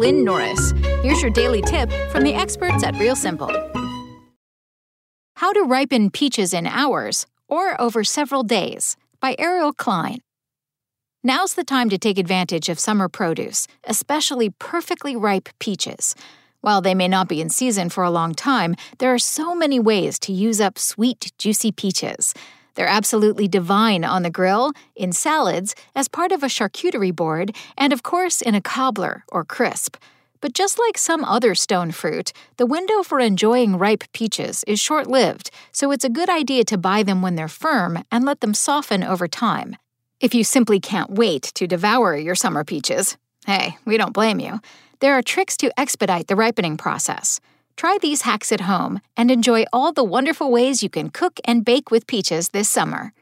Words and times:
Lynn 0.00 0.24
Norris. 0.24 0.72
Here's 1.02 1.20
your 1.20 1.30
daily 1.30 1.60
tip 1.60 1.92
from 2.10 2.24
the 2.24 2.32
experts 2.32 2.82
at 2.82 2.98
Real 2.98 3.14
Simple. 3.14 3.50
How 5.36 5.52
to 5.52 5.60
ripen 5.60 6.08
peaches 6.08 6.54
in 6.54 6.66
hours 6.66 7.26
or 7.48 7.78
over 7.78 8.02
several 8.02 8.42
days 8.42 8.96
by 9.20 9.36
Ariel 9.38 9.74
Klein. 9.74 10.20
Now's 11.22 11.52
the 11.52 11.64
time 11.64 11.90
to 11.90 11.98
take 11.98 12.16
advantage 12.16 12.70
of 12.70 12.80
summer 12.80 13.10
produce, 13.10 13.66
especially 13.84 14.48
perfectly 14.58 15.16
ripe 15.16 15.50
peaches. 15.58 16.14
While 16.62 16.80
they 16.80 16.94
may 16.94 17.06
not 17.06 17.28
be 17.28 17.42
in 17.42 17.50
season 17.50 17.90
for 17.90 18.02
a 18.02 18.10
long 18.10 18.34
time, 18.34 18.76
there 19.00 19.12
are 19.12 19.18
so 19.18 19.54
many 19.54 19.78
ways 19.78 20.18
to 20.20 20.32
use 20.32 20.62
up 20.62 20.78
sweet, 20.78 21.30
juicy 21.36 21.72
peaches. 21.72 22.32
They're 22.74 22.86
absolutely 22.86 23.48
divine 23.48 24.04
on 24.04 24.22
the 24.22 24.30
grill, 24.30 24.72
in 24.94 25.12
salads, 25.12 25.74
as 25.94 26.08
part 26.08 26.32
of 26.32 26.42
a 26.42 26.46
charcuterie 26.46 27.14
board, 27.14 27.54
and 27.76 27.92
of 27.92 28.02
course 28.02 28.40
in 28.40 28.54
a 28.54 28.60
cobbler 28.60 29.24
or 29.28 29.44
crisp. 29.44 29.96
But 30.40 30.54
just 30.54 30.78
like 30.78 30.96
some 30.96 31.24
other 31.24 31.54
stone 31.54 31.90
fruit, 31.90 32.32
the 32.56 32.66
window 32.66 33.02
for 33.02 33.20
enjoying 33.20 33.76
ripe 33.76 34.04
peaches 34.12 34.64
is 34.66 34.80
short 34.80 35.06
lived, 35.06 35.50
so 35.72 35.90
it's 35.90 36.04
a 36.04 36.08
good 36.08 36.30
idea 36.30 36.64
to 36.64 36.78
buy 36.78 37.02
them 37.02 37.20
when 37.20 37.36
they're 37.36 37.48
firm 37.48 38.02
and 38.10 38.24
let 38.24 38.40
them 38.40 38.54
soften 38.54 39.04
over 39.04 39.28
time. 39.28 39.76
If 40.20 40.34
you 40.34 40.44
simply 40.44 40.80
can't 40.80 41.10
wait 41.10 41.42
to 41.54 41.66
devour 41.66 42.16
your 42.16 42.34
summer 42.34 42.64
peaches, 42.64 43.16
hey, 43.46 43.76
we 43.84 43.96
don't 43.96 44.14
blame 44.14 44.40
you. 44.40 44.60
There 45.00 45.14
are 45.14 45.22
tricks 45.22 45.56
to 45.58 45.80
expedite 45.80 46.26
the 46.26 46.36
ripening 46.36 46.76
process. 46.76 47.40
Try 47.80 47.96
these 48.02 48.28
hacks 48.28 48.52
at 48.52 48.60
home 48.72 49.00
and 49.16 49.30
enjoy 49.30 49.64
all 49.72 49.90
the 49.90 50.04
wonderful 50.04 50.50
ways 50.50 50.82
you 50.82 50.90
can 50.90 51.08
cook 51.08 51.40
and 51.46 51.64
bake 51.64 51.90
with 51.90 52.06
peaches 52.06 52.50
this 52.50 52.68
summer. 52.68 53.14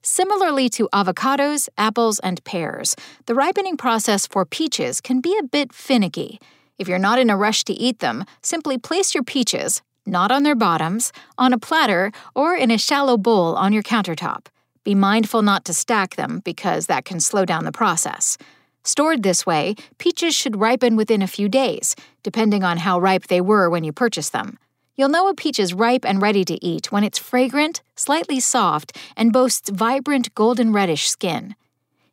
Similarly 0.00 0.68
to 0.68 0.88
avocados, 0.92 1.68
apples, 1.76 2.20
and 2.20 2.38
pears, 2.44 2.94
the 3.26 3.34
ripening 3.34 3.76
process 3.76 4.28
for 4.28 4.44
peaches 4.44 5.00
can 5.00 5.20
be 5.20 5.36
a 5.36 5.42
bit 5.42 5.72
finicky. 5.72 6.38
If 6.78 6.86
you're 6.86 7.00
not 7.00 7.18
in 7.18 7.30
a 7.30 7.36
rush 7.36 7.64
to 7.64 7.72
eat 7.72 7.98
them, 7.98 8.26
simply 8.42 8.78
place 8.78 9.12
your 9.12 9.24
peaches, 9.24 9.82
not 10.06 10.30
on 10.30 10.44
their 10.44 10.54
bottoms, 10.54 11.12
on 11.36 11.52
a 11.52 11.58
platter 11.58 12.12
or 12.32 12.54
in 12.54 12.70
a 12.70 12.78
shallow 12.78 13.16
bowl 13.16 13.56
on 13.56 13.72
your 13.72 13.82
countertop. 13.82 14.46
Be 14.84 14.94
mindful 14.94 15.42
not 15.42 15.64
to 15.64 15.74
stack 15.74 16.14
them 16.14 16.42
because 16.44 16.86
that 16.86 17.04
can 17.04 17.18
slow 17.18 17.44
down 17.44 17.64
the 17.64 17.72
process. 17.72 18.38
Stored 18.82 19.22
this 19.22 19.44
way, 19.44 19.74
peaches 19.98 20.34
should 20.34 20.60
ripen 20.60 20.96
within 20.96 21.20
a 21.20 21.26
few 21.26 21.48
days, 21.48 21.94
depending 22.22 22.64
on 22.64 22.78
how 22.78 22.98
ripe 22.98 23.26
they 23.26 23.40
were 23.40 23.68
when 23.68 23.84
you 23.84 23.92
purchased 23.92 24.32
them. 24.32 24.58
You'll 24.96 25.10
know 25.10 25.28
a 25.28 25.34
peach 25.34 25.58
is 25.58 25.74
ripe 25.74 26.04
and 26.04 26.20
ready 26.20 26.44
to 26.44 26.64
eat 26.64 26.90
when 26.90 27.04
it's 27.04 27.18
fragrant, 27.18 27.82
slightly 27.94 28.40
soft, 28.40 28.96
and 29.16 29.32
boasts 29.32 29.70
vibrant 29.70 30.34
golden 30.34 30.72
reddish 30.72 31.08
skin. 31.08 31.54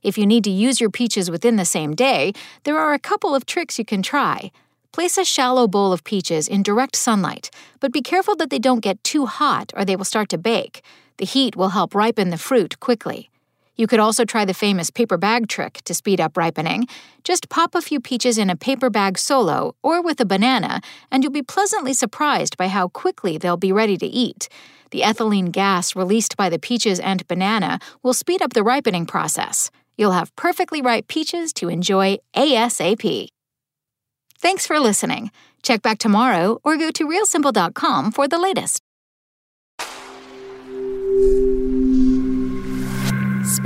If 0.04 0.18
you 0.18 0.26
need 0.26 0.44
to 0.44 0.50
use 0.50 0.80
your 0.80 0.90
peaches 0.90 1.32
within 1.32 1.56
the 1.56 1.66
same 1.66 1.96
day, 1.96 2.34
there 2.64 2.78
are 2.78 2.94
a 2.94 3.00
couple 3.00 3.34
of 3.34 3.46
tricks 3.46 3.80
you 3.80 3.86
can 3.86 4.02
try. 4.02 4.52
Place 4.92 5.18
a 5.18 5.26
shallow 5.26 5.68
bowl 5.68 5.92
of 5.92 6.04
peaches 6.04 6.48
in 6.48 6.64
direct 6.64 6.96
sunlight, 6.96 7.50
but 7.80 7.92
be 7.92 8.02
careful 8.02 8.36
that 8.38 8.50
they 8.50 8.60
don't 8.60 8.80
get 8.80 9.04
too 9.04 9.26
hot 9.26 9.72
or 9.76 9.84
they 9.84 9.96
will 9.96 10.06
start 10.06 10.30
to 10.30 10.38
bake. 10.38 10.82
The 11.18 11.26
heat 11.26 11.56
will 11.56 11.70
help 11.70 11.94
ripen 11.94 12.30
the 12.30 12.38
fruit 12.38 12.80
quickly. 12.80 13.30
You 13.78 13.88
could 13.88 14.00
also 14.00 14.26
try 14.26 14.44
the 14.44 14.54
famous 14.54 14.90
paper 14.90 15.18
bag 15.18 15.48
trick 15.48 15.82
to 15.86 15.94
speed 15.94 16.20
up 16.20 16.36
ripening. 16.36 16.88
Just 17.24 17.50
pop 17.50 17.76
a 17.76 17.82
few 17.82 18.00
peaches 18.00 18.38
in 18.38 18.50
a 18.50 18.56
paper 18.56 18.90
bag 18.90 19.18
solo 19.18 19.76
or 19.84 20.02
with 20.02 20.20
a 20.20 20.26
banana, 20.26 20.82
and 21.12 21.24
you'll 21.24 21.32
be 21.32 21.44
pleasantly 21.44 21.94
surprised 21.94 22.58
by 22.58 22.68
how 22.68 22.88
quickly 22.88 23.38
they'll 23.38 23.58
be 23.58 23.72
ready 23.72 23.98
to 23.98 24.08
eat. 24.08 24.50
The 24.92 25.02
ethylene 25.02 25.52
gas 25.52 25.96
released 25.96 26.36
by 26.38 26.50
the 26.50 26.60
peaches 26.60 27.00
and 27.00 27.28
banana 27.28 27.80
will 28.04 28.14
speed 28.14 28.42
up 28.42 28.54
the 28.54 28.64
ripening 28.64 29.06
process. 29.06 29.70
You'll 29.98 30.12
have 30.12 30.36
perfectly 30.36 30.82
ripe 30.82 31.08
peaches 31.08 31.54
to 31.54 31.70
enjoy 31.70 32.18
ASAP. 32.36 33.28
Thanks 34.40 34.68
for 34.68 34.80
listening. 34.80 35.32
Check 35.64 35.82
back 35.82 35.98
tomorrow 35.98 36.60
or 36.64 36.78
go 36.78 36.92
to 36.92 37.08
realsimple.com 37.08 38.12
for 38.12 38.28
the 38.28 38.38
latest. 38.38 38.82